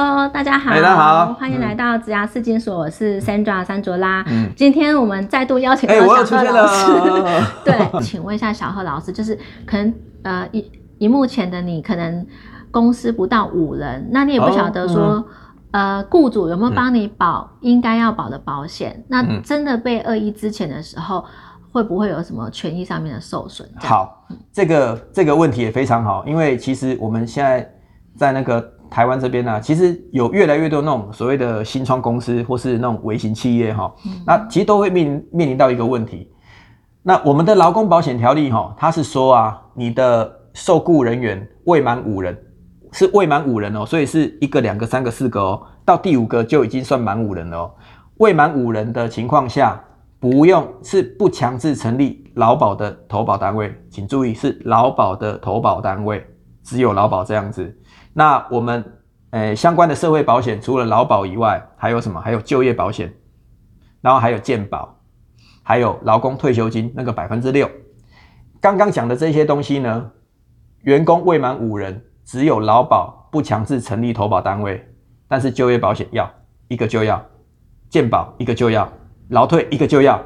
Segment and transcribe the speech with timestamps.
[0.00, 4.24] Hello，大家好，大家好欢迎来到职涯四金所，我是 Sandra 三卓拉。
[4.28, 6.86] 嗯今天我们再度邀请到小贺老师。
[6.86, 7.42] 了。
[7.66, 9.92] 对，请问一下小贺老师，就是可能
[10.22, 12.24] 呃，以以目前的你，可能
[12.70, 15.02] 公司不到五人，那你也不晓得说。
[15.02, 15.24] 哦
[15.72, 19.04] 呃，雇主有没有帮你保应该要保的保险？
[19.08, 21.24] 那嗯真的被恶意之前的时候，
[21.72, 23.68] 会不会有什么权益上面的受损？
[23.80, 27.68] 好，这个这个问题也非常好，因为其实我们现在
[28.16, 36.30] 在那个台湾这边呢、其实有越来越多那种所谓的新创公司或是那种微型企业哈、嗯那其实都会面临面临到一个问题。
[37.02, 42.36] 那我们的劳工保险条例哈、它是说啊，你的受雇人员未满五人，
[42.92, 47.70] 是未满五人哦，所以是一个、两个、三个、四个哦，到第五个就已经算满五人了哦。
[48.18, 49.80] 未满五人的情况下，
[50.18, 56.26] 不用是不强制成立劳保的投保单位，请注意是劳保的投保单位，
[56.68, 57.74] 只有劳保这样子。
[58.12, 58.84] 那我们
[59.30, 62.20] 呃相关的社会保险除了劳保以外，还有什么？
[62.20, 63.10] 还有就业保险，
[64.02, 64.94] 然后还有健保，
[65.62, 67.70] 还有劳工退休金那个百分之六。
[68.60, 70.10] 刚刚讲的这些东西呢，
[70.82, 74.86] 员工未满五人，只有劳保不强制成立投保单位，
[75.26, 76.30] 但是就业保险要
[76.68, 77.24] 一个就要，
[77.88, 78.86] 健保一个就要，
[79.30, 80.22] 劳退一个就要，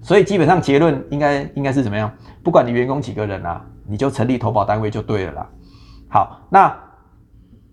[0.00, 2.10] 所以基本上结论应该应该是怎么样？
[2.42, 5.50] 不管你员工几个人啊，你就成立投保单位就对了啦。
[6.14, 6.72] 好，那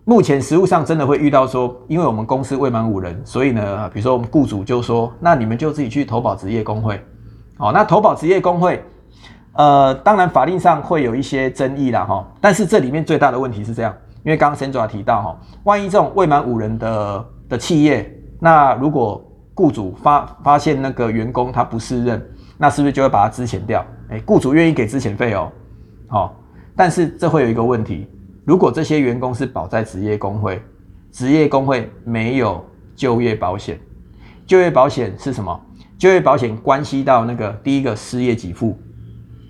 [0.02, 7.00] 目前实务上真的会遇到说，因为我们公司未满五人，所以呢，比如说我们雇主就说，那你们就自己去投保职业工会。
[7.56, 8.84] 好，那投保职业工会，
[9.52, 12.26] 呃，当然法令上会有一些争议啦，哈。
[12.40, 22.20] 但是这里面最大的问题是这样，因为刚刚 Sandra 提到哈，万一这种未满五人的的企业，那如果雇主发发现那个员工他不胜任，
[22.58, 23.86] 那是不是就会把他支遣掉？
[24.10, 25.48] 哎、雇主愿意给支遣费哦，
[26.08, 26.34] 好、
[26.74, 28.08] 但是这会有一个问题，
[28.44, 30.60] 如果这些员工是保在职业工会，
[31.10, 32.64] 职业工会没有
[32.96, 33.78] 就业保险，
[34.46, 35.60] 就业保险是什么？
[35.96, 38.76] 就业保险关系到那个第一个失业给付，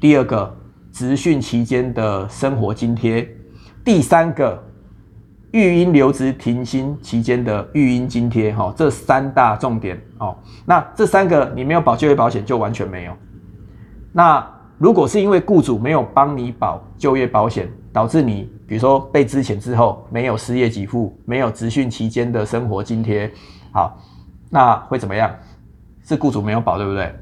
[0.00, 0.54] 第二个
[0.92, 3.26] 职训期间的生活津贴，
[3.82, 4.62] 第三个
[5.52, 10.36] 育婴留职停薪期间的育婴津贴，哈，这三大重点哦。
[10.66, 13.16] 那这三个你没有保就业保险，就完全没有。
[14.12, 23.30] 那如果是因为雇主没有帮你保就业保险，导致你比如说被资遣之后没有失业给付，没有职训期间的生活津贴，
[23.72, 23.98] 好，
[24.50, 25.34] 那会怎么样？
[26.04, 27.14] 是雇主没有保，对不对？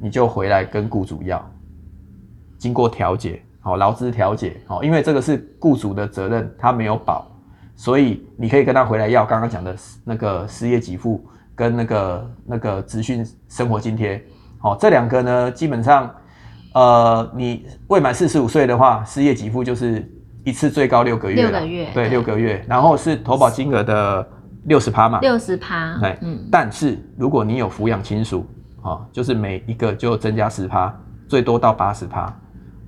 [0.00, 1.40] 你就回来跟雇主要，
[2.58, 7.30] 经过调解，好劳资调解，好，因为这个是雇主的责任，他没有保，
[7.76, 11.24] 所以你可以跟他回来要刚刚讲的那个失业给付
[11.54, 14.20] 跟那个那个职训生活津贴，
[14.58, 16.12] 好，这两个呢，基本上，
[16.74, 20.10] 呃，你未满四十五岁的话，失业给付就是
[20.44, 21.90] 一次最高六个月啦，六个月。
[21.94, 24.26] 对，六个月，然后是投保金额的
[24.64, 25.96] 六十趴嘛，六十趴。
[26.00, 28.46] 对，，嗯，但是如果你有抚养亲属，
[28.82, 30.92] 哦，就是每一个就增加十趴，
[31.28, 32.34] 最多到八十趴，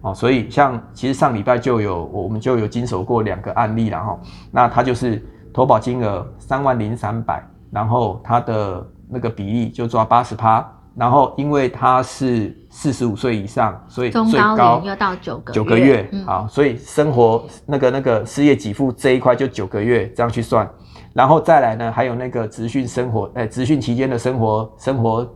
[0.00, 4.18] 哦，所以像其实上礼拜就有我们就有经手过两个案例了哈，
[4.50, 10.66] 那他就是投保金额三万零三百，然后他的那个比例就抓八十趴，
[10.96, 20.68] 然后因为他是四十五岁以上，所以中最高又到九个九个月，嗯好，所以生活那个那个失业给付这一块就九个月这样去算，
[21.12, 25.28] 然后再来呢，还有那个职训生活，哎、职训期间的生活生活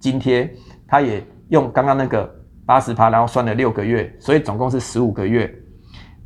[0.00, 0.52] 津贴，
[0.88, 2.28] 他也用刚刚那个
[2.66, 5.52] 八十趴，然后算了六个月，所以总共是十五个月。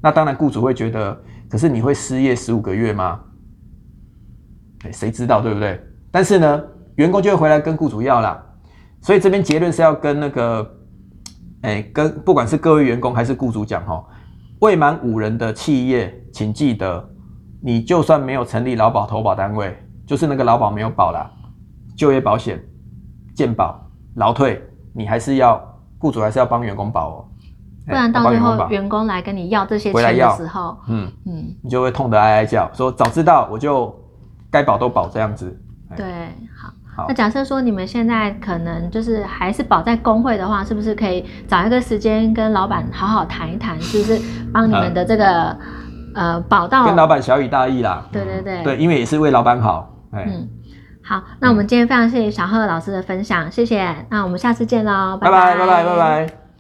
[0.00, 1.20] 那当然，雇主会觉得，
[1.50, 3.20] 可是你会失业十五个月吗？
[4.84, 5.78] 哎，谁知道对不对？
[6.10, 6.62] 但是呢，
[6.94, 8.43] 员工就会回来跟雇主要啦。
[9.00, 10.76] 所以这边结论是要跟那个，
[11.62, 14.04] 哎，跟不管是各位员工还是雇主讲哈，
[14.60, 17.08] 未满五人的企业，请记得，
[17.62, 19.76] 你就算没有成立劳保投保单位，
[20.06, 21.31] 就是那个劳保没有保啦，
[21.97, 22.62] 就业保险、
[23.34, 23.81] 健保、
[24.16, 25.60] 劳退，你还是要
[25.98, 27.25] 雇主还是要帮员工保哦，
[27.87, 33.94] 不然哎到最后员工来跟你要这些钱的时候，嗯，嗯，你就会痛得哀哀叫，说早知道我就
[34.50, 35.61] 该保都保这样子。
[35.90, 35.96] 哎。
[35.96, 36.06] 对，
[36.56, 36.73] 好。
[36.99, 44.21] 好那假设说你们现在可能就是还是保在工会的话，是不是可以找一个时间跟老板好好谈一谈，是不是
[44.53, 45.56] 帮你们的这个、
[46.17, 46.85] 呃保到？
[46.87, 48.05] 跟老板小以大意啦。
[48.11, 49.95] 对对对对，因为也是为老板好。
[50.11, 50.49] 哎、嗯，
[51.05, 53.95] 好，那我们今天非常谢谢小贺老师的分享，谢谢。
[54.11, 56.48] 那我们下次见喽，拜拜拜拜拜拜。